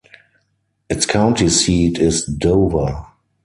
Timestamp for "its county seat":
0.89-1.99